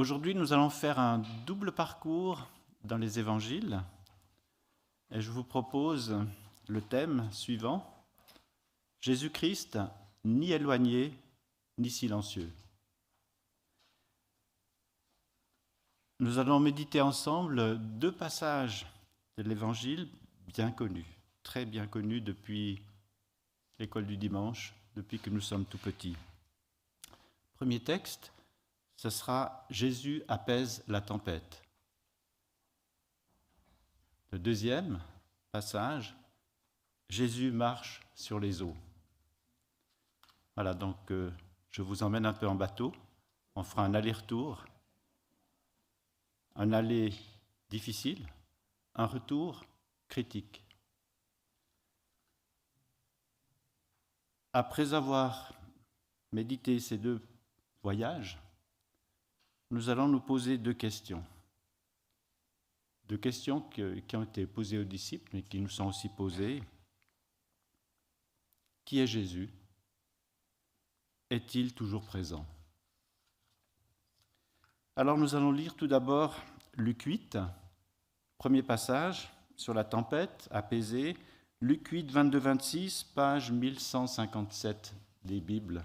[0.00, 2.48] Aujourd'hui, nous allons faire un double parcours
[2.84, 3.82] dans les évangiles.
[5.10, 6.16] Et je vous propose
[6.68, 7.84] le thème suivant.
[9.02, 9.78] Jésus-Christ,
[10.24, 11.12] ni éloigné,
[11.76, 12.50] ni silencieux.
[16.18, 18.86] Nous allons méditer ensemble deux passages
[19.36, 20.08] de l'Évangile
[20.46, 21.04] bien connus,
[21.42, 22.80] très bien connus depuis
[23.78, 26.16] l'école du dimanche, depuis que nous sommes tout petits.
[27.52, 28.32] Premier texte,
[29.00, 31.62] ce sera Jésus apaise la tempête.
[34.30, 35.00] Le deuxième
[35.50, 36.14] passage,
[37.08, 38.76] Jésus marche sur les eaux.
[40.54, 41.32] Voilà, donc euh,
[41.70, 42.92] je vous emmène un peu en bateau.
[43.54, 44.66] On fera un aller-retour.
[46.54, 47.14] Un aller
[47.70, 48.28] difficile,
[48.96, 49.64] un retour
[50.08, 50.62] critique.
[54.52, 55.54] Après avoir
[56.32, 57.26] médité ces deux
[57.82, 58.38] voyages,
[59.70, 61.24] nous allons nous poser deux questions.
[63.08, 66.62] Deux questions qui ont été posées aux disciples, mais qui nous sont aussi posées.
[68.84, 69.50] Qui est Jésus?
[71.28, 72.44] Est-il toujours présent?
[74.96, 76.36] Alors nous allons lire tout d'abord
[76.74, 77.38] Luc 8,
[78.38, 81.16] premier passage sur la tempête apaisée.
[81.60, 85.84] Luc 8, 22-26, page 1157 des Bibles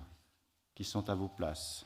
[0.74, 1.86] qui sont à vos places.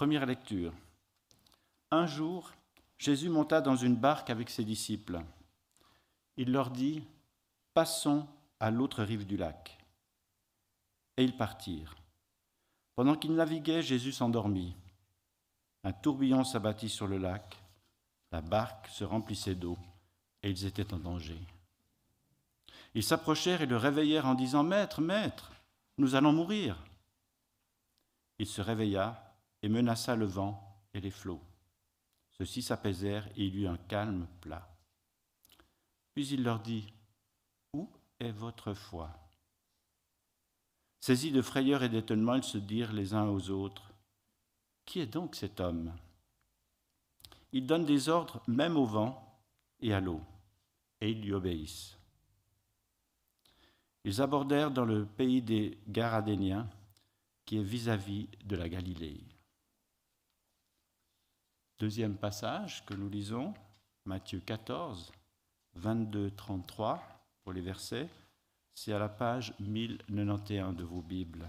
[0.00, 0.72] Première lecture.
[1.90, 2.52] Un jour,
[2.96, 5.20] Jésus monta dans une barque avec ses disciples.
[6.38, 7.04] Il leur dit,
[7.74, 8.26] Passons
[8.60, 9.76] à l'autre rive du lac.
[11.18, 11.96] Et ils partirent.
[12.94, 14.74] Pendant qu'ils naviguaient, Jésus s'endormit.
[15.84, 17.58] Un tourbillon s'abattit sur le lac,
[18.32, 19.76] la barque se remplissait d'eau,
[20.42, 21.42] et ils étaient en danger.
[22.94, 25.52] Ils s'approchèrent et le réveillèrent en disant, Maître, Maître,
[25.98, 26.82] nous allons mourir.
[28.38, 29.29] Il se réveilla
[29.62, 31.42] et menaça le vent et les flots.
[32.30, 34.68] Ceux-ci s'apaisèrent et il eut un calme plat.
[36.14, 36.92] Puis il leur dit,
[37.74, 37.88] Où
[38.18, 39.10] est votre foi?
[41.00, 43.92] Saisis de frayeur et d'étonnement, ils se dirent les uns aux autres,
[44.84, 45.92] Qui est donc cet homme?
[47.52, 49.42] Il donne des ordres même au vent
[49.80, 50.20] et à l'eau,
[51.00, 51.96] et ils lui obéissent.
[54.04, 56.68] Ils abordèrent dans le pays des Garadéniens,
[57.44, 59.29] qui est vis-à-vis -vis de la Galilée.
[61.80, 63.54] Deuxième passage que nous lisons,
[64.04, 65.10] Matthieu 14,
[65.78, 66.98] 22-33
[67.42, 68.10] pour les versets.
[68.74, 71.48] C'est à la page 1091 de vos Bibles.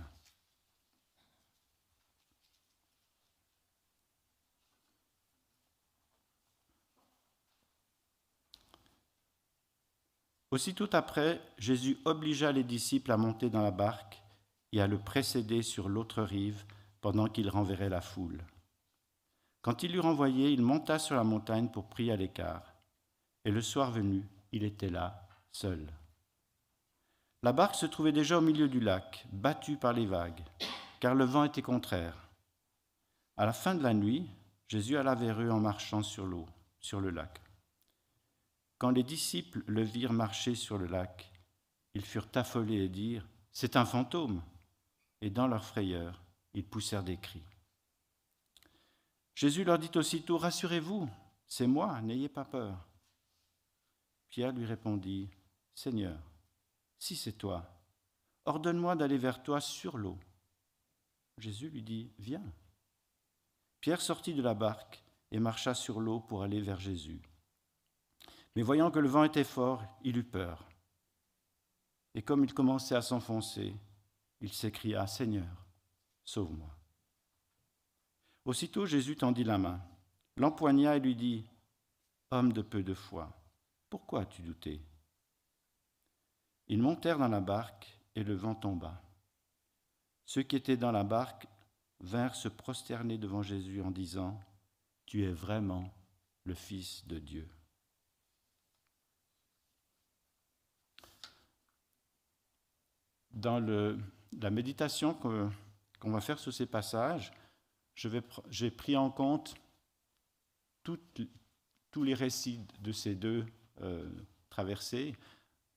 [10.49, 14.23] Aussitôt après, Jésus obligea les disciples à monter dans la barque
[14.71, 16.63] et à le précéder sur l'autre rive
[17.01, 18.41] pendant qu'il renverrait la foule.
[19.61, 22.73] Quand il l'eut renvoyé, il monta sur la montagne pour prier à l'écart.
[23.45, 25.87] Et le soir venu, il était là, seul.
[27.43, 30.43] La barque se trouvait déjà au milieu du lac, battue par les vagues,
[30.99, 32.29] car le vent était contraire.
[33.37, 34.29] À la fin de la nuit,
[34.67, 36.47] Jésus alla vers eux en marchant sur l'eau,
[36.79, 37.41] sur le lac.
[38.77, 41.31] Quand les disciples le virent marcher sur le lac,
[41.93, 44.41] ils furent affolés et dirent C'est un fantôme
[45.21, 46.23] Et dans leur frayeur,
[46.53, 47.43] ils poussèrent des cris.
[49.41, 51.09] Jésus leur dit aussitôt, Rassurez-vous,
[51.47, 52.77] c'est moi, n'ayez pas peur.
[54.29, 55.31] Pierre lui répondit,
[55.73, 56.19] Seigneur,
[56.99, 57.65] si c'est toi,
[58.45, 60.19] ordonne-moi d'aller vers toi sur l'eau.
[61.39, 62.45] Jésus lui dit, Viens.
[63.79, 67.23] Pierre sortit de la barque et marcha sur l'eau pour aller vers Jésus.
[68.55, 70.69] Mais voyant que le vent était fort, il eut peur.
[72.13, 73.73] Et comme il commençait à s'enfoncer,
[74.39, 75.65] il s'écria, Seigneur,
[76.25, 76.80] sauve-moi.
[78.45, 79.81] Aussitôt Jésus tendit la main,
[80.37, 81.45] l'empoigna et lui dit,
[82.31, 83.31] Homme de peu de foi,
[83.89, 84.81] pourquoi as-tu douté?
[86.67, 89.01] Ils montèrent dans la barque et le vent tomba.
[90.25, 91.45] Ceux qui étaient dans la barque
[91.99, 94.39] vinrent se prosterner devant Jésus en disant,
[95.05, 95.93] Tu es vraiment
[96.45, 97.49] le Fils de Dieu.
[103.31, 107.31] Dans la méditation qu'on va faire sur ces passages,
[108.49, 109.55] j'ai pris en compte
[110.83, 113.45] tous les récits de ces deux
[113.81, 114.09] euh,
[114.49, 115.15] traversées.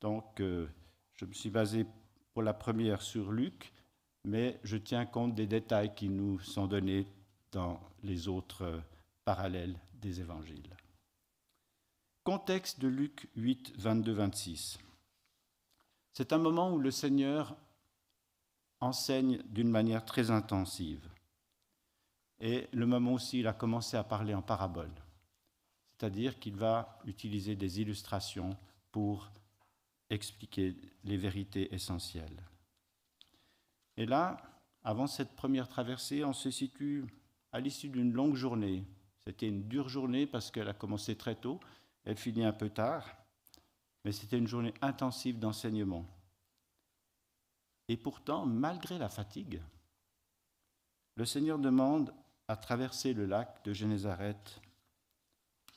[0.00, 0.66] Donc, euh,
[1.14, 1.86] je me suis basé
[2.32, 3.72] pour la première sur Luc,
[4.24, 7.06] mais je tiens compte des détails qui nous sont donnés
[7.52, 8.80] dans les autres euh,
[9.24, 10.76] parallèles des évangiles.
[12.24, 14.78] Contexte de Luc 8, 22-26.
[16.12, 17.56] C'est un moment où le Seigneur
[18.80, 21.08] enseigne d'une manière très intensive.
[22.44, 24.92] Et le moment aussi, il a commencé à parler en parabole.
[25.88, 28.54] C'est-à-dire qu'il va utiliser des illustrations
[28.92, 29.30] pour
[30.10, 32.42] expliquer les vérités essentielles.
[33.96, 34.36] Et là,
[34.82, 37.06] avant cette première traversée, on se situe
[37.50, 38.84] à l'issue d'une longue journée.
[39.20, 41.60] C'était une dure journée parce qu'elle a commencé très tôt,
[42.04, 43.08] elle finit un peu tard,
[44.04, 46.06] mais c'était une journée intensive d'enseignement.
[47.88, 49.62] Et pourtant, malgré la fatigue,
[51.16, 52.12] le Seigneur demande
[52.48, 54.60] à traverser le lac de Génézareth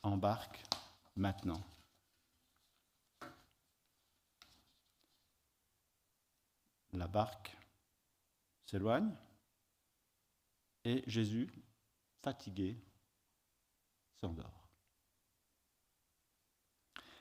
[0.03, 0.63] en barque
[1.15, 1.61] maintenant.
[6.93, 7.55] La barque
[8.65, 9.13] s'éloigne
[10.83, 11.49] et Jésus,
[12.21, 12.77] fatigué,
[14.19, 14.67] s'endort.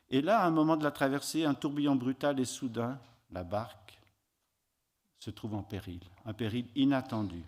[0.08, 3.00] Et là, à un moment de la traversée, un tourbillon brutal et soudain,
[3.30, 4.00] la barque
[5.18, 7.44] se trouve en péril, un péril inattendu.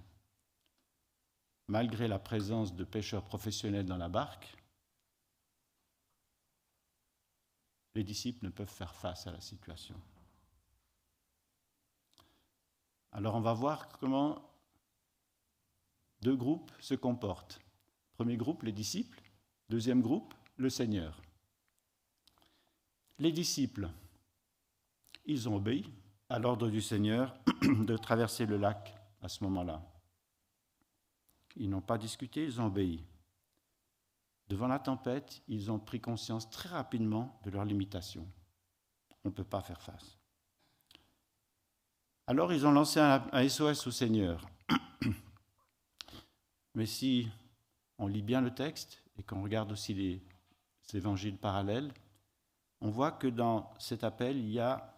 [1.69, 4.57] Malgré la présence de pêcheurs professionnels dans la barque,
[7.95, 9.95] les disciples ne peuvent faire face à la situation.
[13.13, 14.41] Alors on va voir comment
[16.23, 17.61] deux groupes se comportent.
[18.13, 19.21] Premier groupe, les disciples.
[19.69, 21.21] Deuxième groupe, le Seigneur.
[23.19, 23.91] Les disciples,
[25.27, 25.93] ils ont obéi
[26.29, 29.83] à l'ordre du Seigneur de traverser le lac à ce moment-là.
[31.59, 33.05] Ils n'ont pas discuté, ils ont obéi.
[34.49, 38.27] Devant la tempête, ils ont pris conscience très rapidement de leurs limitations.
[39.25, 40.19] On ne peut pas faire face.
[42.27, 44.49] Alors ils ont lancé un SOS au Seigneur.
[46.75, 47.29] Mais si
[47.99, 50.23] on lit bien le texte et qu'on regarde aussi les
[50.95, 51.93] évangiles parallèles,
[52.81, 54.95] on voit que dans cet appel, il y a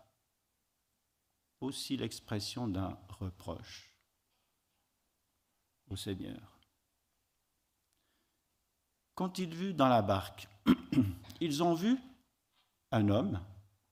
[1.60, 3.94] aussi l'expression d'un reproche
[5.88, 6.49] au Seigneur.
[9.20, 10.48] Qu'ont-ils vu dans la barque
[11.42, 11.98] Ils ont vu
[12.90, 13.38] un homme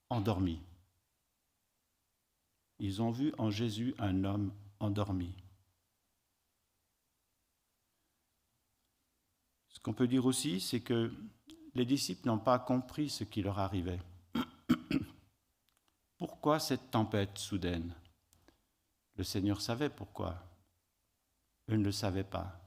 [0.09, 0.59] endormi.
[2.79, 5.35] Ils ont vu en Jésus un homme endormi.
[9.69, 11.13] Ce qu'on peut dire aussi, c'est que
[11.75, 14.01] les disciples n'ont pas compris ce qui leur arrivait.
[16.17, 17.93] pourquoi cette tempête soudaine?
[19.17, 20.43] Le Seigneur savait pourquoi.
[21.69, 22.59] Eux ne le savaient pas.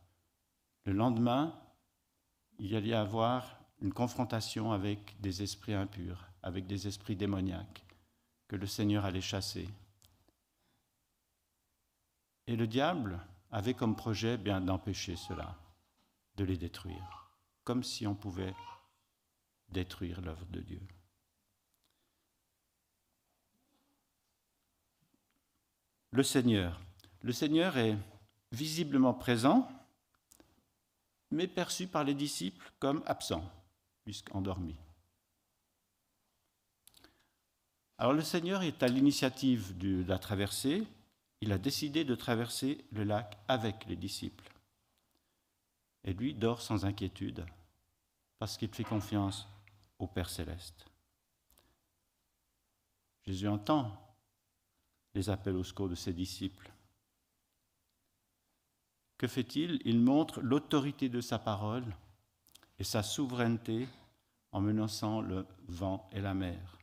[0.85, 1.59] Le lendemain,
[2.61, 7.83] il y allait avoir une confrontation avec des esprits impurs, avec des esprits démoniaques,
[8.47, 9.67] que le Seigneur allait chasser.
[12.45, 13.19] Et le diable
[13.49, 15.57] avait comme projet bien d'empêcher cela,
[16.37, 17.31] de les détruire,
[17.63, 18.53] comme si on pouvait
[19.69, 20.81] détruire l'œuvre de Dieu.
[26.11, 26.79] Le Seigneur.
[27.23, 27.97] Le Seigneur est
[28.51, 29.67] visiblement présent,
[31.31, 33.44] mais perçu par les disciples comme absent,
[34.04, 34.75] puisqu'endormi.
[37.98, 40.88] Alors le Seigneur est à l'initiative de la traversée.
[41.39, 44.51] Il a décidé de traverser le lac avec les disciples.
[46.04, 47.45] Et lui dort sans inquiétude,
[48.39, 49.48] parce qu'il fait confiance
[50.00, 50.85] au Père céleste.
[53.23, 53.95] Jésus entend
[55.14, 56.70] les appels au secours de ses disciples.
[59.21, 59.80] Que fait-il?
[59.85, 61.85] Il montre l'autorité de sa parole
[62.80, 63.87] et sa souveraineté
[64.51, 66.80] en menaçant le vent et la mer.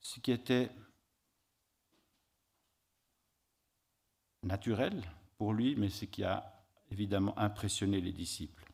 [0.00, 0.72] Ce qui était
[4.42, 5.00] naturel
[5.38, 8.66] pour lui, mais ce qui a évidemment impressionné les disciples.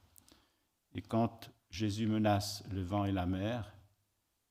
[0.95, 3.71] Et quand Jésus menace le vent et la mer,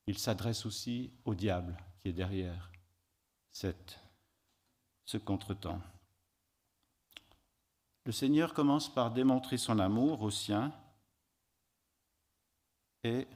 [0.06, 2.72] il s'adresse aussi au diable qui est derrière
[3.50, 4.00] cette,
[5.04, 5.82] ce contretemps.
[8.06, 10.74] Le Seigneur commence par démontrer son amour aux siens
[13.04, 13.28] et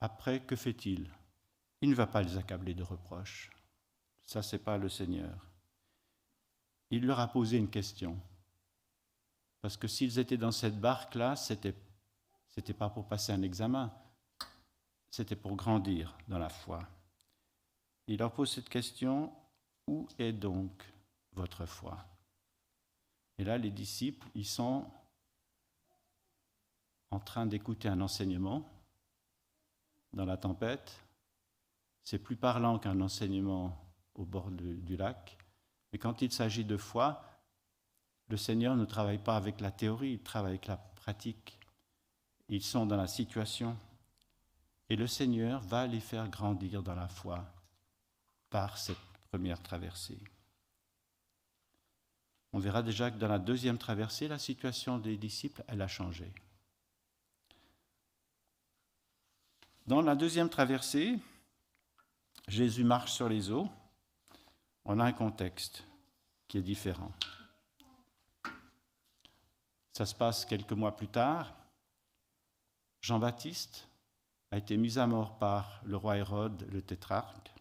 [0.00, 1.10] après, que fait-il?
[1.80, 3.50] Il ne va pas les accabler de reproches.
[4.24, 5.46] Ça, c'est pas le Seigneur.
[6.90, 8.18] Il leur a posé une question.
[9.60, 11.74] Parce que s'ils étaient dans cette barque-là, c'était
[12.56, 13.92] n'était pas pour passer un examen,
[15.10, 16.80] c'était pour grandir dans la foi.
[18.06, 19.30] Il leur pose cette question,
[19.86, 20.82] où est donc
[21.32, 21.98] votre foi?
[23.38, 24.86] Et là, les disciples, ils sont
[27.10, 28.68] en train d'écouter un enseignement
[30.12, 31.04] dans la tempête.
[32.02, 33.76] C'est plus parlant qu'un enseignement
[34.14, 35.36] au bord du lac.
[35.92, 37.22] Mais quand il s'agit de foi,
[38.28, 41.58] le Seigneur ne travaille pas avec la théorie, il travaille avec la pratique.
[42.48, 43.76] Ils sont dans la situation
[44.88, 47.44] Et le Seigneur va les faire grandir dans la foi
[48.50, 48.96] par cette
[49.30, 50.18] première traversée.
[52.56, 56.32] On verra déjà que dans la deuxième traversée, la situation des disciples, elle a changé.
[59.86, 61.18] Dans la deuxième traversée,
[62.48, 63.68] Jésus marche sur les eaux.
[64.86, 65.84] On a un contexte
[66.48, 67.12] qui est différent.
[69.92, 71.54] Ça se passe quelques mois plus tard.
[73.02, 73.86] Jean-Baptiste
[74.50, 77.52] a été mis à mort par le roi Hérode, le tétrarque,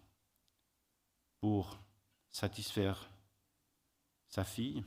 [1.41, 1.77] pour
[2.31, 3.09] satisfaire
[4.27, 4.83] sa fille.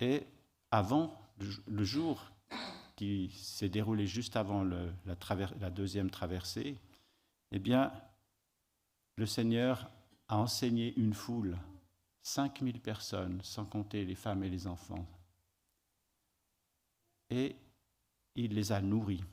[0.00, 0.26] Et
[0.70, 2.30] avant le jour
[2.96, 6.78] qui s'est déroulé juste avant la, deuxième traversée,
[7.52, 7.92] eh bien,
[9.16, 9.90] le Seigneur
[10.28, 11.58] a enseigné une foule,
[12.22, 15.06] 5000 personnes, sans compter les femmes et les enfants.
[17.30, 17.56] Et
[18.34, 19.24] il les a nourris.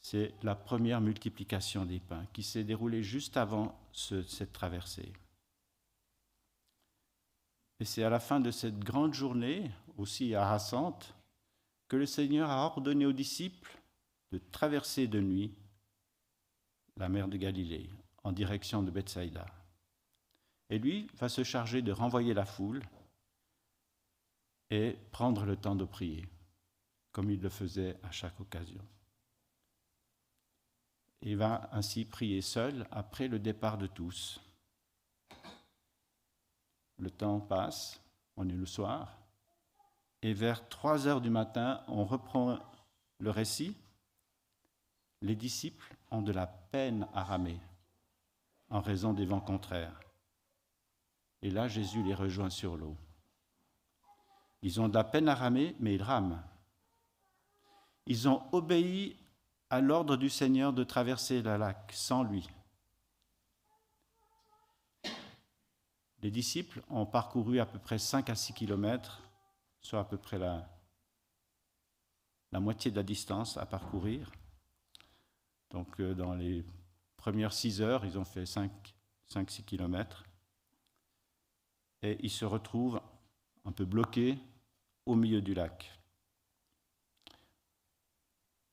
[0.00, 5.12] C'est la première multiplication des pains qui s'est déroulée juste avant cette traversée.
[7.80, 11.14] Et c'est à la fin de cette grande journée, aussi harassante,
[11.88, 13.78] que le Seigneur a ordonné aux disciples
[14.32, 15.54] de traverser de nuit
[16.96, 17.88] la mer de Galilée
[18.22, 19.46] en direction de Bethsaïda.
[20.68, 22.82] Et lui va se charger de renvoyer la foule
[24.70, 26.26] et prendre le temps de prier,
[27.12, 28.82] comme il le faisait à chaque occasion.
[31.22, 34.40] Il va ainsi prier seul après le départ de tous.
[36.98, 38.00] Le temps passe,
[38.36, 39.18] on est le soir,
[40.22, 42.58] et vers 3 heures du matin, on reprend
[43.18, 43.76] le récit.
[45.22, 47.60] Les disciples ont de la peine à ramer
[48.70, 50.00] en raison des vents contraires.
[51.42, 52.96] Et là, Jésus les rejoint sur l'eau.
[54.62, 56.42] Ils ont de la peine à ramer, mais ils rament.
[58.06, 59.16] Ils ont obéi
[59.70, 62.48] à l'ordre du Seigneur de traverser le lac sans lui.
[66.22, 69.22] Les disciples ont parcouru à peu près 5 à 6 kilomètres,
[69.80, 70.68] soit à peu près la,
[72.52, 74.32] moitié de la distance à parcourir.
[75.70, 76.64] Donc euh, dans les
[77.16, 80.24] premières 6 heures, ils ont fait 5-6 kilomètres.
[82.02, 83.00] Et ils se retrouvent
[83.64, 84.38] un peu bloqués
[85.04, 85.95] au milieu du lac.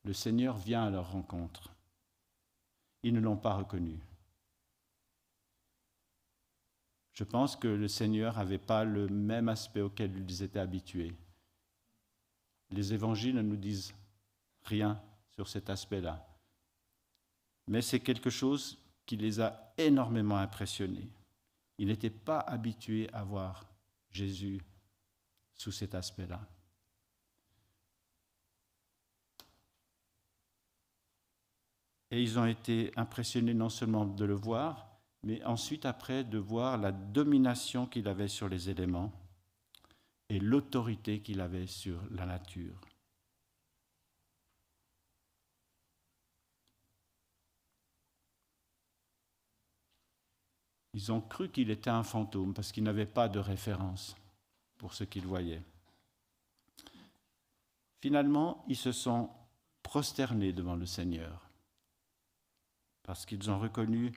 [0.03, 1.74] Le Seigneur vient à leur rencontre.
[3.03, 4.00] Ils ne l'ont pas reconnu.
[7.13, 11.13] Je pense que le Seigneur n'avait pas le même aspect auquel ils étaient habitués.
[12.72, 13.93] Les évangiles ne nous disent
[14.63, 16.27] rien sur cet aspect-là.
[17.67, 21.10] Mais c'est quelque chose qui les a énormément impressionnés.
[21.77, 23.65] Ils n'étaient pas habitués à voir
[24.10, 24.62] Jésus
[25.53, 26.41] sous cet aspect-là.
[32.13, 34.88] Et ils ont été impressionnés non seulement de le voir,
[35.24, 39.12] mais ensuite après de voir la domination qu'il avait sur les éléments
[40.29, 42.79] et l'autorité qu'il avait sur la nature.
[50.93, 54.15] Ils ont cru qu'il était un fantôme parce qu'ils n'avaient pas de référence
[54.77, 55.63] pour ce qu'ils voyaient.
[58.01, 59.32] Finalement, ils se sont
[59.82, 61.42] prosternés devant le Seigneur
[63.03, 64.12] parce qu'ils ont reconnu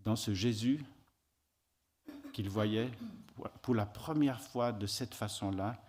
[0.00, 0.84] dans ce Jésus
[2.32, 2.90] qu'ils voyaient
[3.62, 5.82] pour la première fois de cette façon-là,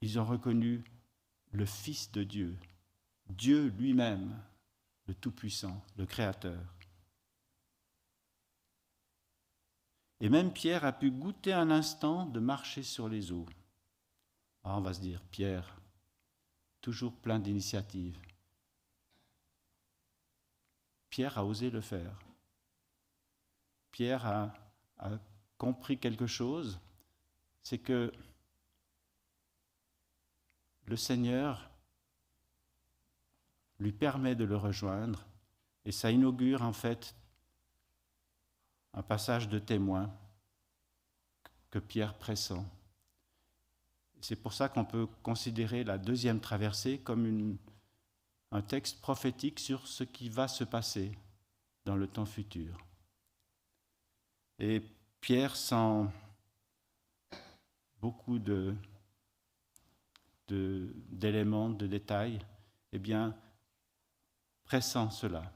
[0.00, 0.84] ils ont reconnu
[1.52, 2.56] le Fils de Dieu,
[3.28, 4.36] Dieu lui-même,
[5.06, 6.60] le Tout-Puissant, le Créateur.
[10.20, 13.46] Et même Pierre a pu goûter un instant de marcher sur les eaux.
[14.64, 15.76] Ah, on va se dire, Pierre,
[16.80, 18.16] toujours plein d'initiatives.
[21.12, 22.18] Pierre a osé le faire.
[23.90, 24.54] Pierre a,
[25.58, 26.80] compris quelque chose,
[27.62, 28.10] c'est que
[30.86, 31.70] le Seigneur
[33.78, 35.26] lui permet de le rejoindre
[35.84, 37.14] et ça inaugure en fait
[38.94, 40.10] un passage de témoin
[41.70, 42.64] que Pierre pressent.
[44.22, 47.58] C'est pour ça qu'on peut considérer la deuxième traversée comme
[48.52, 51.10] un texte prophétique sur ce qui va se passer
[51.86, 52.76] dans le temps futur.
[54.58, 54.82] Et
[55.20, 56.12] Pierre, sans
[57.98, 58.74] beaucoup de,
[60.48, 62.40] d'éléments, de, détails,
[62.92, 63.34] eh bien,
[64.64, 65.50] pressent cela.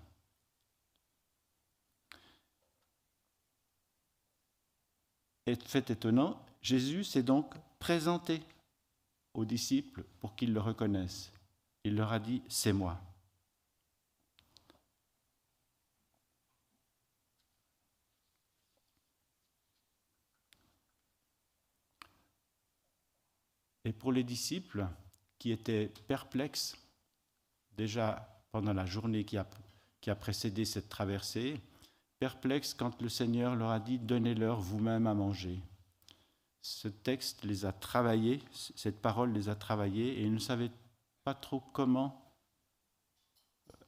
[5.44, 8.40] Et fait étonnant, Jésus s'est donc présenté
[9.34, 11.30] aux disciples pour qu'ils le reconnaissent.
[11.86, 13.00] Il leur a dit, c'est moi.
[23.84, 24.88] Et pour les disciples
[25.38, 26.76] qui étaient perplexes
[27.76, 29.46] déjà pendant la journée qui a,
[30.16, 31.60] précédé cette traversée,
[32.18, 35.60] perplexes quand le Seigneur leur a dit Donnez-leur vous-même à manger.
[36.62, 40.72] Ce texte les a travaillés, cette parole les a travaillés, et ils ne savaient
[41.26, 42.32] pas trop comment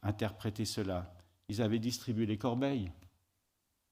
[0.03, 1.15] interpréter cela.
[1.49, 2.91] Ils avaient distribué les corbeilles.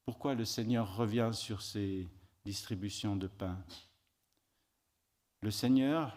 [0.04, 2.08] Pourquoi le Seigneur revient sur ces
[2.44, 3.56] distributions de pain?
[5.42, 6.16] Le Seigneur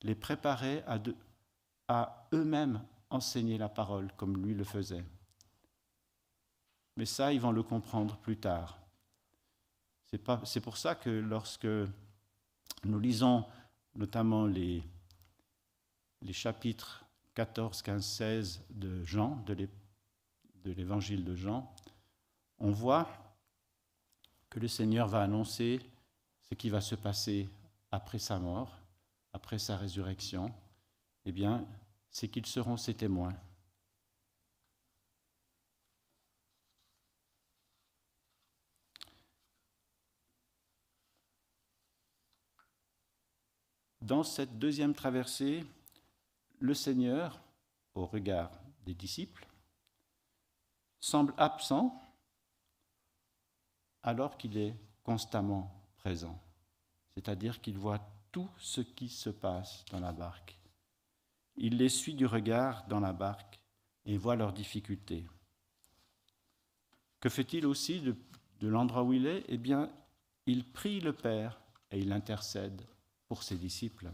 [0.00, 0.98] les préparait à,
[1.88, 5.04] à eux-mêmes enseigner la parole comme lui le faisait.
[6.96, 8.78] Mais ça, ils vont le comprendre plus tard.
[10.44, 11.68] C'est pour ça que lorsque
[12.84, 13.44] nous lisons
[13.96, 14.82] notamment les,
[16.24, 17.04] les chapitres
[17.34, 19.68] 14, 15, 16 de Jean, de
[20.64, 21.70] l'évangile de Jean,
[22.58, 23.08] on voit
[24.48, 25.80] que le Seigneur va annoncer
[26.40, 27.48] ce qui va se passer
[27.90, 28.78] après sa mort,
[29.32, 30.52] après sa résurrection,
[31.26, 31.66] eh bien,
[32.10, 33.34] c'est qu'ils seront ses témoins.
[44.00, 45.64] Dans cette deuxième traversée,
[46.64, 47.40] le Seigneur,
[47.94, 48.50] au regard
[48.84, 49.46] des disciples,
[51.00, 52.00] semble absent
[54.02, 56.38] alors qu'il est constamment présent
[57.14, 58.00] c'est-à-dire qu'il voit
[58.32, 60.58] tout ce qui se passe dans la barque.
[61.56, 63.60] Il les suit du regard dans la barque
[64.04, 65.24] et voit leurs difficultés.
[67.20, 68.16] Que fait-il aussi de,
[68.60, 69.44] l'endroit où il est?
[69.48, 69.90] Eh bien,
[70.46, 72.84] il prie le Père et il intercède
[73.28, 74.10] pour ses disciples.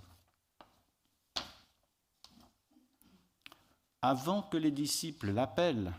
[4.02, 5.93] Avant que les disciples l'appellent,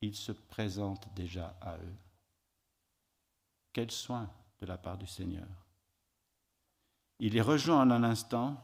[0.00, 1.96] il se présente déjà à eux.
[3.72, 5.46] Quel soin de la part du Seigneur.
[7.18, 8.62] Il les rejoint en un instant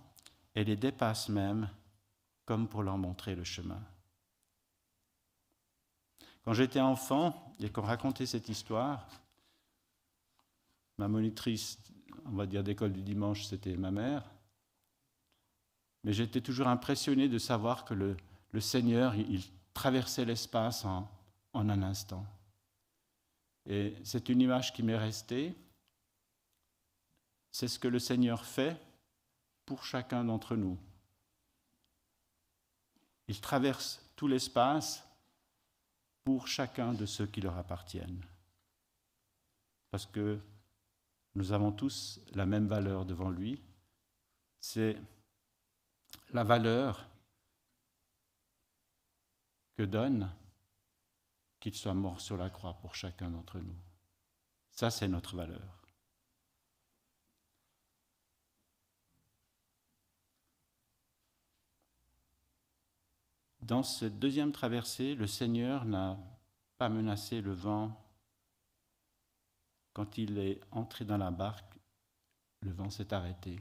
[0.54, 1.68] et les dépasse même,
[2.44, 3.82] comme pour leur montrer le chemin.
[6.44, 9.06] Quand j'étais enfant et qu'on racontait cette histoire,
[10.98, 11.78] ma monitrice,
[12.26, 14.28] on va dire d'école du dimanche, c'était ma mère,
[16.04, 18.16] mais j'étais toujours impressionné de savoir que le,
[18.60, 19.42] Seigneur, il,
[19.74, 21.10] traversait l'espace en,
[21.54, 22.26] en un instant.
[23.66, 25.54] Et c'est une image qui m'est restée,
[27.50, 28.76] c'est ce que le Seigneur fait
[29.64, 30.78] pour chacun d'entre nous.
[33.28, 35.06] Il traverse tout l'espace
[36.24, 38.22] pour chacun de ceux qui leur appartiennent.
[39.90, 40.40] Parce que
[41.34, 43.60] nous avons tous la même valeur devant lui.
[44.60, 44.96] C'est
[46.32, 47.08] la valeur
[49.74, 50.30] que donne
[51.60, 53.76] qu'il soit mort sur la croix pour chacun d'entre nous.
[54.70, 55.82] Ça, c'est notre valeur.
[63.60, 66.18] Dans cette deuxième traversée, le Seigneur n'a
[66.78, 67.96] pas menacé le vent.
[69.92, 71.78] Quand il est entré dans la barque,
[72.60, 73.58] le vent s'est arrêté.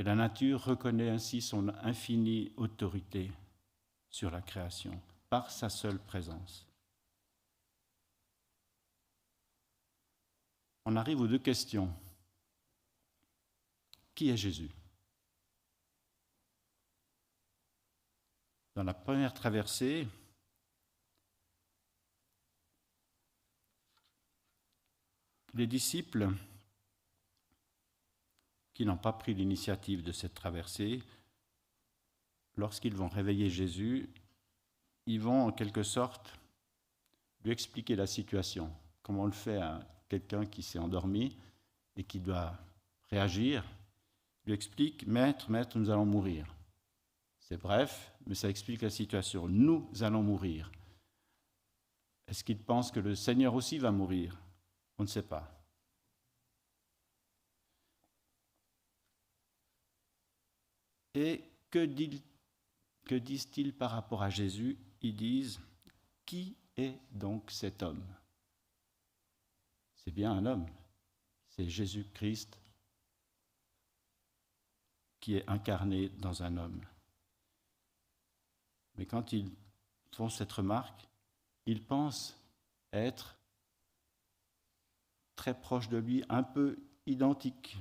[0.00, 3.30] Et la nature reconnaît ainsi son infinie autorité
[4.08, 6.66] sur la création par sa seule présence.
[10.86, 11.94] On arrive aux deux questions.
[14.14, 14.70] Qui est Jésus?
[18.76, 20.08] Dans la première traversée,
[25.52, 26.30] les disciples
[28.80, 31.02] qui n'ont pas pris l'initiative de cette traversée,
[32.56, 34.08] lorsqu'ils vont réveiller Jésus,
[35.04, 36.32] ils vont en quelque sorte
[37.44, 41.36] lui expliquer la situation, comme on le fait à quelqu'un qui s'est endormi
[41.94, 42.54] et qui doit
[43.10, 43.62] réagir.
[44.44, 46.46] Il lui explique, Maître, Maître, nous allons mourir.
[47.38, 49.46] C'est bref, mais ça explique la situation.
[49.46, 50.72] Nous allons mourir.
[52.26, 54.40] Est-ce qu'il pense que le Seigneur aussi va mourir?
[54.96, 55.59] On ne sait pas.
[61.14, 61.84] Et que,
[63.14, 64.78] disent-ils par rapport à Jésus?
[65.02, 65.60] Ils disent,
[66.24, 68.04] qui est donc cet homme?
[69.96, 70.66] C'est bien un homme,
[71.48, 72.58] c'est Jésus-Christ
[75.20, 76.80] qui est incarné dans un homme.
[78.96, 79.50] Mais quand ils
[80.12, 81.08] font cette remarque,
[81.66, 82.38] ils pensent
[82.92, 83.36] être
[85.36, 87.76] très proches de lui, un peu identiques.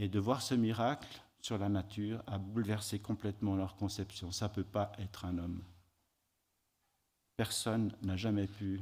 [0.00, 4.32] Et de voir ce miracle sur la nature a bouleversé complètement leur conception.
[4.32, 5.62] Ça ne peut pas être un homme.
[7.36, 8.80] Personne n'a jamais pu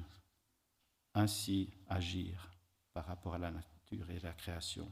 [1.14, 2.50] ainsi agir
[2.94, 4.90] par rapport à la nature et la création.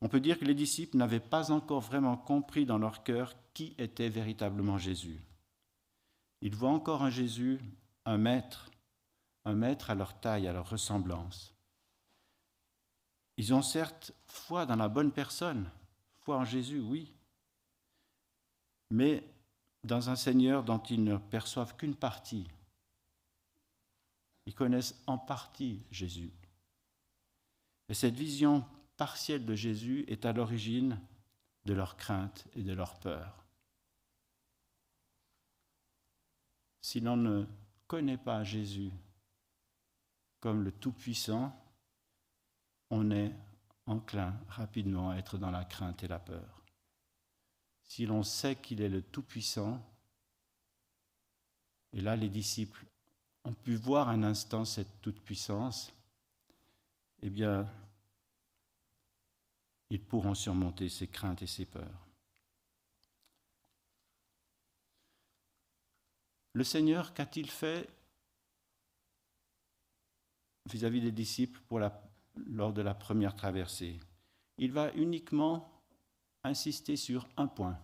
[0.00, 3.74] On peut dire que les disciples n'avaient pas encore vraiment compris dans leur cœur qui
[3.76, 5.20] était véritablement Jésus.
[6.40, 7.60] Ils voient encore un Jésus,
[8.06, 8.70] un maître,
[9.44, 11.54] un maître à leur taille, à leur ressemblance.
[13.40, 15.70] Ils ont certes foi dans la bonne personne,
[16.18, 17.10] foi en Jésus, oui,
[18.90, 19.24] mais
[19.82, 22.46] dans un Seigneur dont ils ne perçoivent qu'une partie.
[24.44, 26.30] Ils connaissent en partie Jésus.
[27.88, 28.62] Et cette vision
[28.98, 31.00] partielle de Jésus est à l'origine
[31.64, 33.46] de leur crainte et de leur peur.
[36.82, 37.46] Si l'on ne
[37.86, 38.92] connaît pas Jésus
[40.40, 41.56] comme le Tout-Puissant,
[42.90, 43.32] on est
[43.86, 46.62] enclin rapidement à être dans la crainte et la peur.
[47.84, 49.80] Si l'on sait qu'il est le Tout-Puissant,
[51.92, 52.84] et là les disciples
[53.44, 55.92] ont pu voir un instant cette toute-puissance,
[57.22, 57.68] eh bien,
[59.90, 62.06] ils pourront surmonter ces craintes et ces peurs.
[66.52, 67.88] Le Seigneur, qu'a-t-il fait
[70.70, 73.98] vis-à-vis des disciples pour la, lors de la première traversée
[74.58, 75.70] Il va uniquement
[76.44, 77.78] insister sur un point.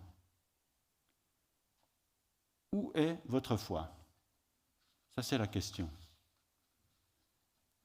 [2.73, 3.89] Où est votre foi?
[5.15, 5.89] Ça, c'est la question.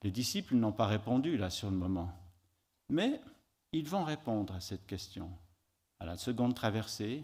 [0.01, 2.11] Les disciples n'ont pas répondu là sur le moment.
[2.89, 3.21] Mais
[3.71, 5.31] ils vont répondre à cette question
[6.03, 7.23] à la seconde traversée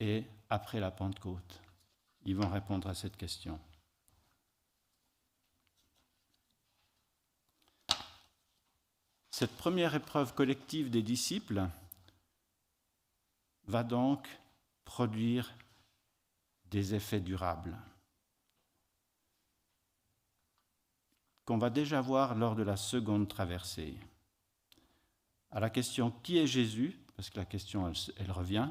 [0.00, 1.60] et après la Pentecôte.
[2.24, 3.60] Ils vont répondre à cette question.
[9.32, 11.66] Cette première épreuve collective des disciples
[13.66, 14.28] va donc
[14.84, 15.52] produire
[16.66, 17.76] des effets durables
[21.44, 23.96] qu'on va déjà voir lors de la seconde traversée
[25.50, 28.68] à la question qui est Jésus, parce que la question, elle, revient.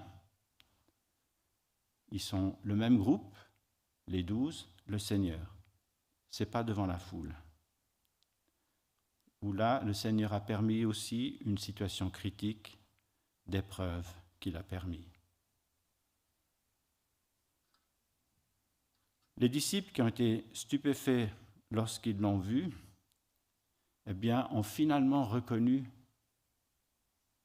[2.12, 3.36] Ils sont le même groupe,
[4.08, 5.56] les douze, le Seigneur.
[6.30, 7.36] Ce n'est pas devant la foule.
[9.41, 12.77] Où là, le Seigneur a permis aussi une situation critique
[13.47, 14.08] d'épreuve
[14.39, 15.08] qu'il a permis.
[19.38, 21.30] Les disciples qui ont été stupéfaits
[21.71, 22.69] lorsqu'ils l'ont vu,
[24.06, 25.89] eh bien, ont finalement reconnu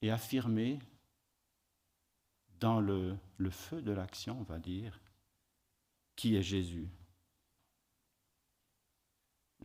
[0.02, 0.78] et affirmer
[2.60, 5.00] dans le, le feu de l'action, on va dire,
[6.16, 6.88] qui est Jésus,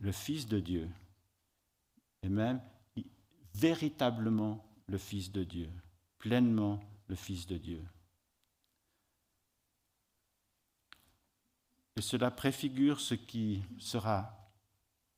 [0.00, 0.88] le Fils de Dieu,
[2.22, 2.60] et même
[3.54, 5.68] véritablement le Fils de Dieu,
[6.18, 7.82] pleinement le Fils de Dieu.
[11.96, 14.50] Et cela préfigure ce qui sera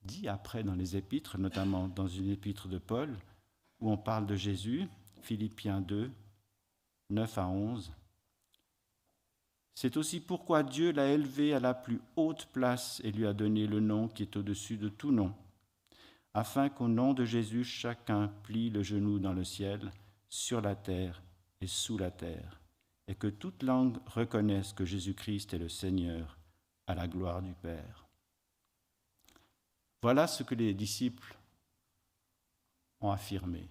[0.03, 3.17] dit après dans les épîtres, notamment dans une épître de Paul,
[3.81, 4.89] où on parle de Jésus,
[5.23, 6.11] Philippiens 2,
[7.11, 7.93] 9 à 11.
[9.75, 13.67] C'est aussi pourquoi Dieu l'a élevé à la plus haute place et lui a donné
[13.67, 15.35] le nom qui est au-dessus de tout nom,
[16.35, 19.93] afin qu'au nom de Jésus chacun plie le genou dans le ciel,
[20.29, 21.23] sur la terre
[21.61, 22.61] et sous la terre,
[23.07, 26.37] et que toute langue reconnaisse que Jésus-Christ est le Seigneur,
[26.87, 28.07] à la gloire du Père.
[30.03, 31.37] Voilà ce que les disciples
[33.01, 33.71] ont affirmé.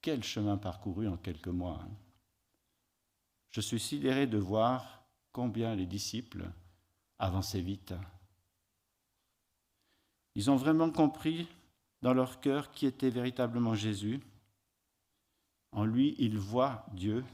[0.00, 1.80] Quel chemin parcouru en quelques mois.
[1.82, 1.90] Hein.
[3.50, 6.44] Je suis sidéré de voir combien les disciples
[7.18, 7.94] avançaient vite.
[10.34, 11.48] Ils ont vraiment compris
[12.02, 14.20] dans leur cœur qui était véritablement Jésus.
[15.72, 17.24] En lui, ils voient Dieu,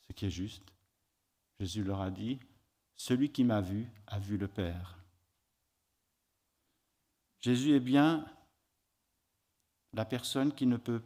[0.00, 0.72] ce qui est juste.
[1.60, 2.38] Jésus leur a dit,
[2.96, 4.98] Celui qui m'a vu a vu le Père.
[7.40, 8.24] Jésus est bien
[9.92, 11.02] la personne qui ne peut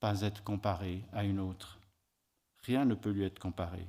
[0.00, 1.78] pas être comparé à une autre.
[2.62, 3.86] Rien ne peut lui être comparé.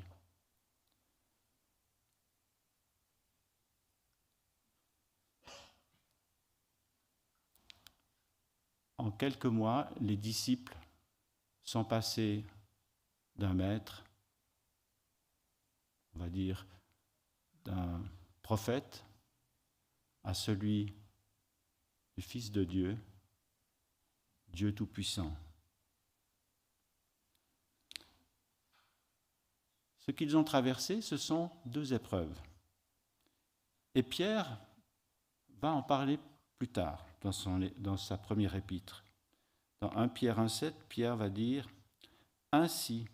[8.97, 10.75] En quelques mois, les disciples
[11.63, 12.43] sont passés
[13.35, 14.03] d'un maître,
[16.15, 16.65] on va dire,
[17.63, 18.01] d'un
[18.41, 19.03] prophète,
[20.23, 20.93] à celui
[22.15, 22.97] du Fils de Dieu,
[24.47, 25.35] Dieu Tout-Puissant.
[29.99, 32.41] Ce qu'ils ont traversé, ce sont deux épreuves.
[33.93, 34.59] Et Pierre
[35.59, 36.17] va en parler
[36.57, 37.05] plus tard
[37.77, 39.03] dans, sa première épître.
[39.81, 41.67] Dans 1 Pierre 1,7, Pierre va dire
[42.51, 43.05] Ainsi,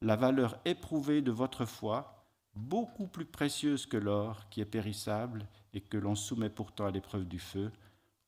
[0.00, 5.80] la valeur éprouvée de votre foi, beaucoup plus précieuse que l'or qui est périssable et
[5.80, 7.70] que l'on soumet pourtant à l'épreuve du feu,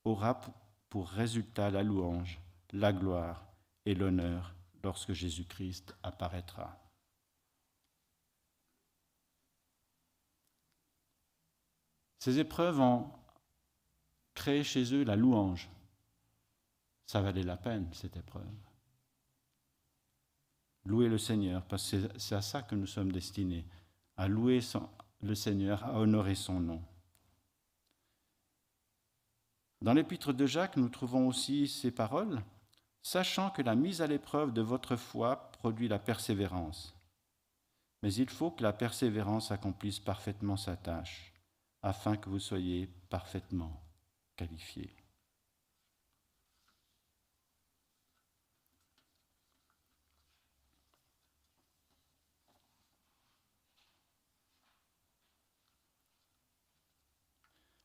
[0.05, 0.41] aura
[0.89, 2.41] pour résultat la louange,
[2.73, 3.45] la gloire
[3.87, 6.77] et l'honneur lorsque Jésus-Christ apparaîtra.
[12.19, 13.11] Ces épreuves ont
[14.35, 15.69] créé chez eux la louange.
[17.07, 18.47] Ça valait la peine, cette épreuve.
[20.85, 23.67] Louer le Seigneur, parce que c'est à ça que nous sommes destinés,
[24.17, 24.61] à louer
[25.21, 26.83] le Seigneur, à honorer son nom.
[29.83, 32.43] Dans l'épître de Jacques, nous trouvons aussi ces paroles,
[33.03, 36.95] sachant que la mise à l'épreuve de votre foi produit la persévérance.
[38.03, 41.33] Mais il faut que la persévérance accomplisse parfaitement sa tâche,
[41.83, 43.90] afin que vous soyez parfaitement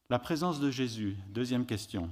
[0.09, 2.09] La présence de Jésus, deuxième question.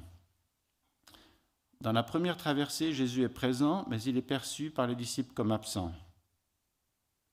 [1.80, 5.52] Dans la première traversée, Jésus est présent, mais il est perçu par les disciples comme
[5.52, 5.94] absent,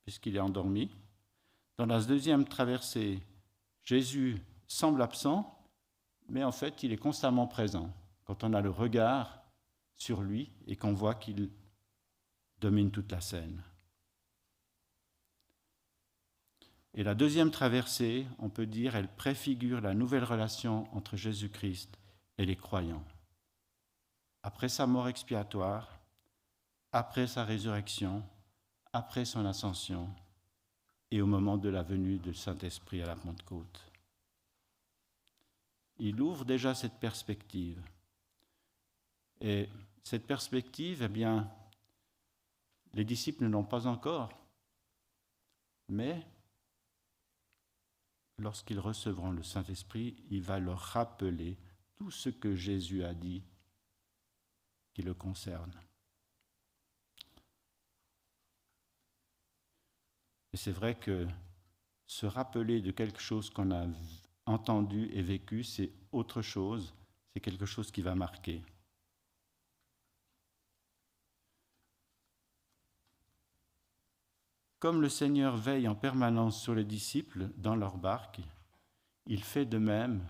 [0.02, 0.90] puisqu'il est endormi.
[1.78, 3.20] Dans la deuxième traversée,
[3.82, 4.36] Jésus
[4.68, 5.59] semble absent,
[6.30, 7.92] mais en fait, il est constamment présent.
[8.24, 9.42] Quand on a le regard
[9.96, 11.50] sur lui et qu'on voit qu'il
[12.60, 13.62] domine toute la scène.
[16.94, 21.98] Et la deuxième traversée, on peut dire, elle préfigure la nouvelle relation entre Jésus-Christ
[22.38, 23.04] et les croyants.
[24.42, 26.00] Après sa mort expiatoire,
[26.92, 28.22] après sa résurrection,
[28.92, 30.08] après son ascension
[31.10, 33.89] et au moment de la venue du Saint-Esprit à la Pentecôte.
[36.00, 37.80] Il ouvre déjà cette perspective.
[39.40, 39.68] Et
[40.02, 41.50] cette perspective, eh bien,
[42.94, 44.30] les disciples ne l'ont pas encore,
[45.88, 46.26] mais
[48.38, 51.58] lorsqu'ils recevront le Saint-Esprit, il va leur rappeler
[51.96, 53.42] tout ce que Jésus a dit
[54.94, 55.78] qui le concerne.
[60.52, 61.28] Et c'est vrai que
[62.06, 63.86] se rappeler de quelque chose qu'on a
[64.50, 66.94] entendu et vécu, c'est autre chose,
[67.32, 68.62] c'est quelque chose qui va marquer.
[74.80, 78.40] Comme le Seigneur veille en permanence sur les disciples dans leur barque,
[79.26, 80.26] il fait de même,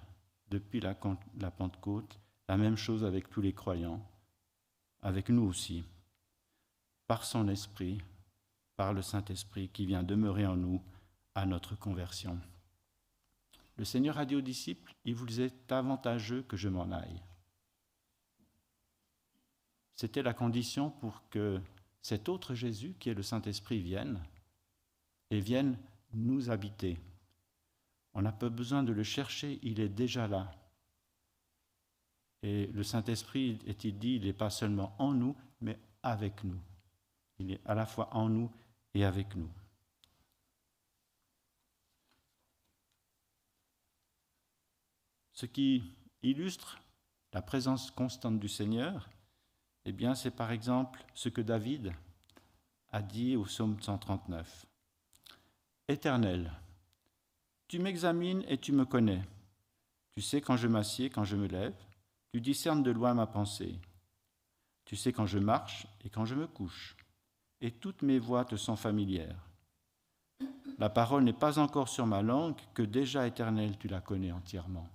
[0.50, 4.04] depuis la, Pentecôte, la même chose avec tous les croyants,
[5.02, 5.85] avec nous aussi,
[7.06, 7.98] par son Esprit,
[8.76, 10.83] par le Saint-Esprit qui vient demeurer en nous
[11.37, 12.37] à notre conversion.
[13.80, 17.22] Le Seigneur a dit aux disciples, il vous est avantageux que je m'en aille.
[19.94, 21.62] C'était la condition pour que
[22.02, 24.22] cet autre Jésus, qui est le Saint-Esprit, vienne
[25.30, 25.78] et vienne
[26.12, 26.98] nous habiter.
[28.12, 30.52] On n'a pas besoin de le chercher, il est déjà là.
[32.42, 36.60] Et le Saint-Esprit, est-il dit, il n'est pas seulement en nous, mais avec nous.
[37.38, 38.52] Il est à la fois en nous
[38.92, 39.48] et avec nous.
[45.40, 45.83] Ce qui
[46.22, 46.83] illustre
[47.33, 49.09] la présence constante du Seigneur,
[49.87, 51.94] eh bien, c'est par exemple ce que David
[52.90, 54.66] a dit au psaume 139.
[55.88, 56.53] Éternel,
[57.68, 59.22] tu m'examines et tu me connais.
[60.11, 61.81] Tu sais quand je m'assieds, quand je me lève.
[62.35, 63.81] Tu discernes de loin ma pensée.
[64.85, 66.98] Tu sais quand je marche et quand je me couche.
[67.62, 69.48] Et toutes mes voix te sont familières.
[70.76, 74.87] La parole n'est pas encore sur ma langue, que déjà, Éternel, tu la connais entièrement.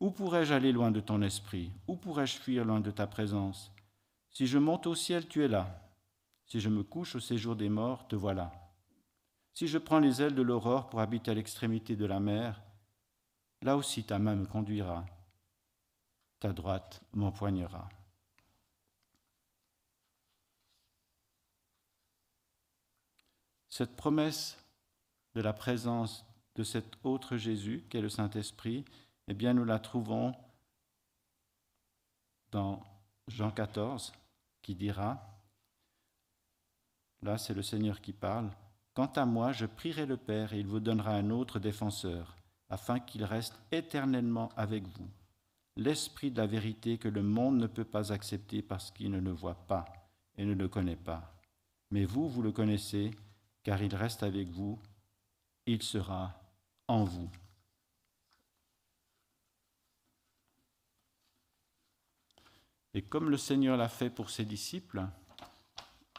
[0.00, 1.70] Où pourrais-je aller loin de ton esprit?
[1.86, 3.70] Où pourrais-je fuir loin de ta présence?
[4.30, 5.90] Si je monte au ciel, tu es là.
[6.46, 8.50] Si je me couche au séjour des morts, te voilà.
[9.52, 12.62] Si je prends les ailes de l'aurore pour habiter à l'extrémité de la mer,
[13.60, 15.04] là aussi ta main me conduira,
[16.38, 17.88] ta droite m'empoignera.
[23.68, 24.58] Cette promesse
[25.34, 26.24] de la présence
[26.56, 28.84] de cet autre Jésus, qu'est le Saint-Esprit,
[29.30, 30.34] eh bien nous la trouvons
[32.50, 32.82] dans
[33.28, 34.12] Jean 14,
[34.60, 35.24] qui dira,
[37.22, 38.50] là c'est le Seigneur qui parle,
[38.92, 42.36] Quant à moi, je prierai le Père et il vous donnera un autre défenseur,
[42.68, 45.08] afin qu'il reste éternellement avec vous.
[45.76, 49.30] L'Esprit de la vérité que le monde ne peut pas accepter parce qu'il ne le
[49.30, 49.84] voit pas
[50.36, 51.32] et ne le connaît pas.
[51.92, 53.12] Mais vous, vous le connaissez,
[53.62, 54.80] car il reste avec vous,
[55.66, 56.34] il sera
[56.88, 57.30] en vous.
[62.94, 65.06] Et comme le Seigneur l'a fait pour ses disciples,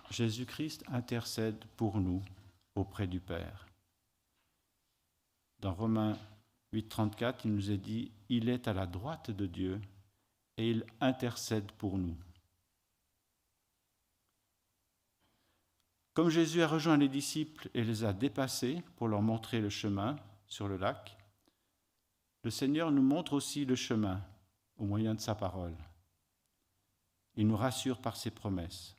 [0.10, 2.22] Jésus-Christ intercède pour nous
[2.76, 3.68] auprès du Père.
[5.60, 6.18] Dans Romains
[6.74, 9.82] 8.34, il nous est dit, Il est à la droite de Dieu
[10.58, 12.16] et il intercède pour nous.
[16.14, 20.18] Comme Jésus a rejoint les disciples et les a dépassés pour leur montrer le chemin
[20.46, 21.18] sur le lac,
[22.44, 24.22] le Seigneur nous montre aussi le chemin
[24.78, 25.76] au moyen de sa parole.
[27.42, 28.96] Il nous rassure par ses promesses.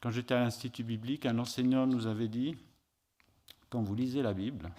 [0.00, 2.56] Quand j'étais à l'Institut biblique, un enseignant nous avait dit,
[3.70, 4.72] quand vous lisez la Bible,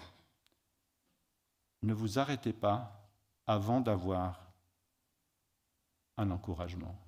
[1.82, 3.12] ne vous arrêtez pas
[3.46, 4.50] avant d'avoir
[6.16, 6.98] un encouragement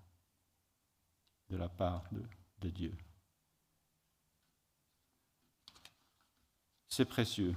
[1.48, 2.04] de la part
[2.60, 2.94] de, Dieu.
[6.88, 7.56] C'est précieux.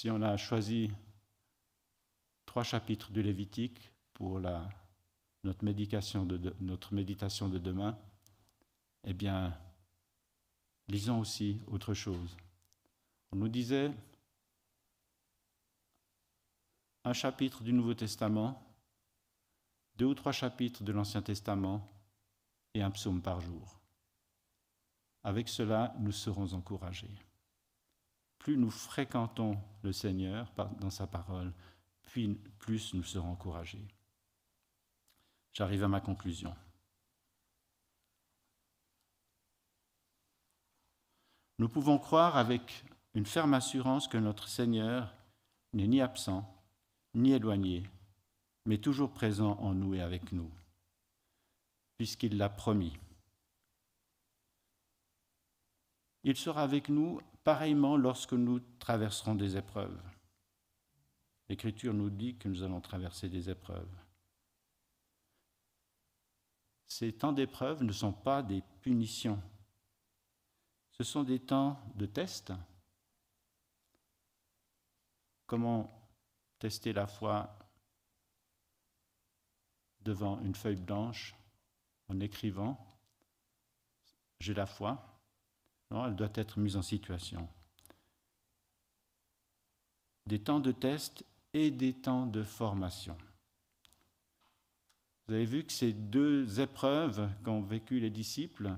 [0.00, 0.92] Si on a choisi
[2.46, 4.40] trois chapitres du Lévitique pour
[5.42, 7.98] notre méditation de demain,
[9.02, 9.58] eh bien,
[10.86, 12.36] lisons aussi autre chose.
[13.32, 13.90] On nous disait
[17.02, 18.64] un chapitre du Nouveau Testament,
[19.96, 21.90] deux ou trois chapitres de l'Ancien Testament
[22.72, 23.80] et un psaume par jour.
[25.24, 27.10] Avec cela, nous serons encouragés.
[28.38, 31.52] Plus nous fréquentons le Seigneur dans sa parole,
[32.02, 33.86] plus nous serons encouragés.
[35.52, 36.54] J'arrive à ma conclusion.
[41.58, 45.12] Nous pouvons croire avec une ferme assurance que notre Seigneur
[45.72, 46.48] n'est ni absent,
[47.14, 47.82] ni éloigné,
[48.64, 50.50] mais toujours présent en nous et avec nous,
[51.96, 52.96] puisqu'il l'a promis.
[56.22, 59.98] Il sera avec nous pareillement lorsque nous traverserons des épreuves.
[61.48, 63.88] L'Écriture nous dit que nous allons traverser des épreuves.
[66.86, 69.42] Ces temps d'épreuve ne sont pas des punitions.
[70.90, 72.52] Ce sont des temps de test.
[75.46, 75.90] Comment
[76.58, 77.58] tester la foi
[80.02, 81.34] devant une feuille blanche
[82.08, 82.76] en écrivant
[84.38, 85.17] J'ai la foi
[85.90, 87.48] Elle doit être mise en situation.
[90.26, 91.24] Des temps de test
[91.54, 93.16] et des temps de formation.
[95.26, 98.76] Vous avez vu que ces deux épreuves qu'ont vécues les disciples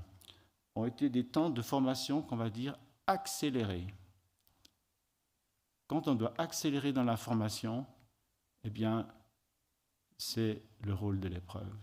[0.75, 3.87] ont été des temps de formation qu'on va dire accélérés.
[5.88, 7.85] Quand on doit accélérer dans la formation,
[8.62, 9.09] eh bien,
[10.18, 11.77] c'est le rôle de l'épreuve.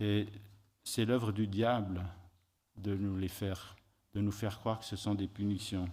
[0.00, 0.26] Et
[0.88, 2.02] c'est l'œuvre du diable
[2.76, 3.76] de nous faire,
[4.32, 5.86] faire croire que ce sont des punitions.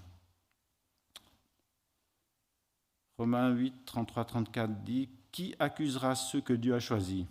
[3.18, 7.26] Romains 8, 33, 34 dit Qui accusera ceux que Dieu a choisis?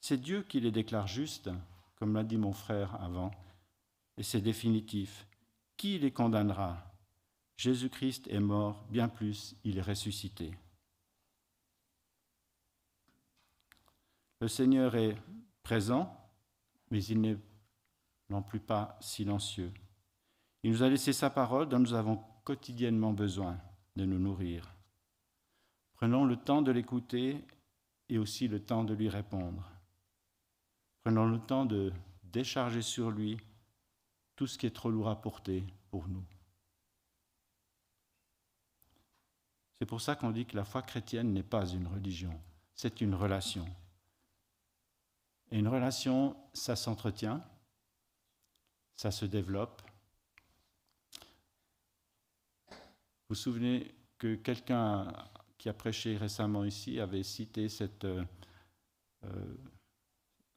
[0.00, 1.50] C'est Dieu qui les déclare justes,
[1.96, 3.30] comme l'a dit mon frère avant,
[4.16, 5.26] et c'est définitif.
[5.76, 6.82] Qui les condamnera?
[7.58, 10.54] Jésus-Christ est mort, bien plus, il est ressuscité.
[14.40, 15.16] Le Seigneur est
[15.62, 16.25] présent,
[16.90, 17.38] mais il n'est
[18.28, 19.72] non plus pas silencieux.
[20.62, 23.58] Il nous a laissé sa parole dont nous avons quotidiennement besoin
[23.96, 24.74] de nous nourrir.
[25.94, 27.44] Prenons le temps de l'écouter
[28.08, 29.70] et aussi le temps de lui répondre.
[31.02, 31.92] Prenons le temps de
[32.24, 33.38] décharger sur lui
[34.34, 36.24] tout ce qui est trop lourd à porter pour nous.
[39.78, 42.38] C'est pour ça qu'on dit que la foi chrétienne n'est pas une religion,
[42.74, 43.66] c'est une relation.
[45.50, 47.42] Et une relation, ça s'entretient,
[48.94, 49.82] ça se développe.
[52.68, 55.12] Vous vous souvenez que quelqu'un
[55.58, 57.68] qui a prêché récemment ici avait cité
[58.04, 58.24] euh,
[59.24, 59.56] euh,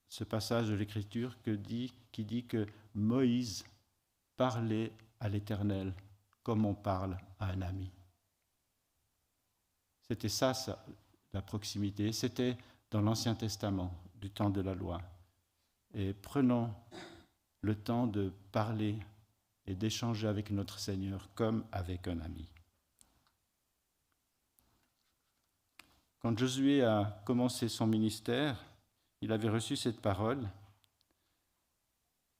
[0.07, 3.63] ce passage de l'Écriture qui dit que Moïse
[4.35, 5.93] parlait à l'Éternel
[6.43, 7.91] comme on parle à un ami.
[10.01, 10.53] C'était ça,
[11.33, 12.11] la proximité.
[12.11, 12.57] C'était
[12.89, 15.01] dans l'Ancien Testament, du temps de la loi.
[15.93, 16.73] Et prenons
[17.61, 18.97] le temps de parler
[19.65, 22.47] et d'échanger avec notre Seigneur comme avec un ami.
[26.19, 28.65] Quand Josué a commencé son ministère,
[29.21, 30.47] il avait reçu cette parole.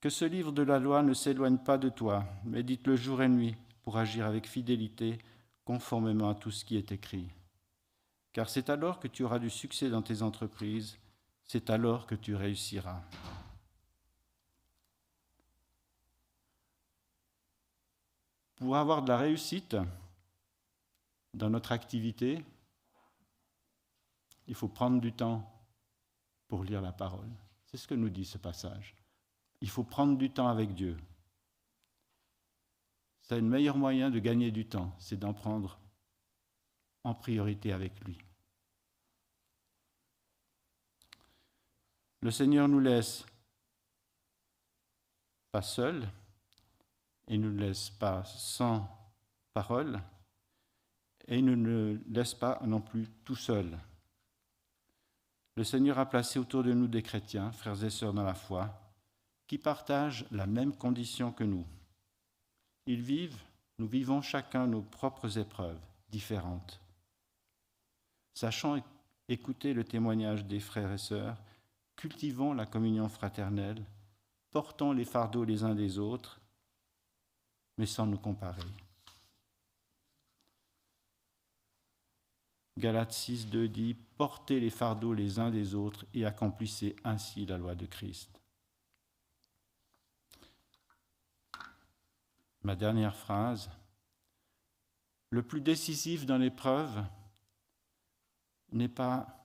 [0.02, 3.56] Que ce livre de la loi ne s'éloigne pas de toi, médite-le jour et nuit
[3.84, 5.18] pour agir avec fidélité
[5.66, 7.30] conformément à tout ce qui est écrit.
[8.34, 10.98] Car c'est alors que tu auras du succès dans tes entreprises,
[11.52, 13.02] c'est alors que tu réussiras.
[18.60, 19.78] pour avoir de la réussite
[21.34, 22.44] dans notre activité,
[24.48, 25.50] il faut prendre du temps
[26.50, 27.30] pour lire la parole.
[27.66, 28.96] C'est ce que nous dit ce passage.
[29.62, 30.98] Il faut prendre du temps avec Dieu.
[33.22, 35.80] C'est le meilleur moyen de gagner du temps, c'est d'en prendre
[37.04, 38.18] en priorité avec lui.
[42.22, 43.26] Le Seigneur nous laisse
[45.52, 46.08] pas seuls,
[47.28, 48.90] il ne nous laisse pas sans
[49.54, 50.02] parole,
[51.28, 53.78] et il ne nous laisse pas non plus tout seul.
[55.56, 58.70] Le Seigneur a placé autour de nous des chrétiens, frères et sœurs dans la foi,
[59.48, 61.66] qui partagent la même condition que nous.
[62.86, 63.42] Ils vivent,
[63.78, 66.80] nous vivons chacun nos propres épreuves différentes.
[68.34, 68.82] Sachant
[69.28, 71.38] écouter le témoignage des frères et sœurs,
[72.00, 73.86] cultivons la communion fraternelle,
[74.52, 76.40] portons les fardeaux les uns des autres,
[77.78, 78.62] mais sans nous comparer.
[82.78, 87.58] Galates 6, 2 dit Portez les fardeaux les uns des autres et accomplissez ainsi la
[87.58, 88.32] loi de Christ.
[92.64, 93.70] Ma dernière phrase
[95.32, 97.04] Le plus décisif dans l'épreuve
[98.72, 99.39] n'est pas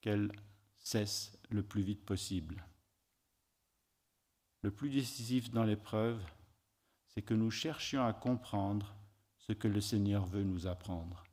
[0.00, 0.30] qu'elle
[0.78, 2.64] cesse le plus vite possible.
[4.62, 6.20] Le plus décisif dans l'épreuve,
[7.08, 8.94] c'est que nous cherchions à comprendre
[9.38, 11.24] ce que le Seigneur veut nous apprendre.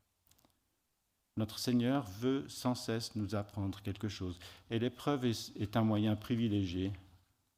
[1.36, 4.39] Notre Seigneur veut sans cesse nous apprendre quelque chose.
[4.72, 6.91] Et l'épreuve est un moyen privilégié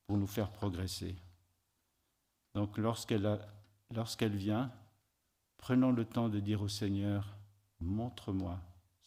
[0.06, 1.16] pour nous faire progresser.
[2.56, 4.72] Donc lorsqu'elle vient,
[5.58, 7.38] prenons le temps de dire au Seigneur,
[7.80, 8.60] montre-moi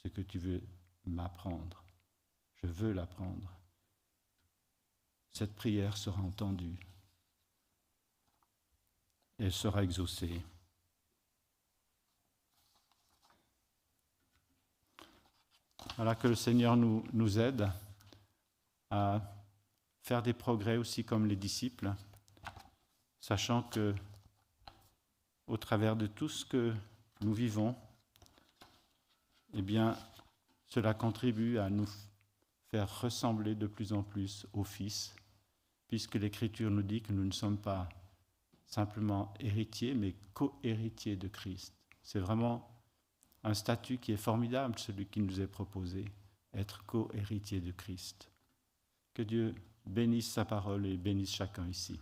[0.02, 0.62] ce que tu veux
[1.04, 1.81] m'apprendre.
[2.62, 3.50] Je veux l'apprendre.
[5.32, 6.78] Cette prière sera entendue.
[9.38, 10.40] Elle sera exaucée.
[15.96, 17.68] Voilà que le Seigneur nous, nous aide
[18.90, 19.20] à
[20.02, 21.92] faire des progrès aussi comme les disciples,
[23.20, 23.94] sachant que
[25.46, 26.74] au travers de tout ce que
[27.20, 27.74] nous vivons,
[29.54, 29.98] eh bien,
[30.68, 31.88] cela contribue à nous
[32.72, 35.14] faire ressembler de plus en plus au Fils,
[35.88, 37.86] puisque l'Écriture nous dit que nous ne sommes pas
[38.64, 41.74] simplement héritiers, mais co-héritiers de Christ.
[42.02, 42.66] C'est vraiment
[43.44, 46.06] un statut qui est formidable, celui qui nous est proposé,
[46.54, 48.30] être co-héritier de Christ.
[49.12, 49.54] Que Dieu
[49.84, 52.00] bénisse sa parole et bénisse chacun ici.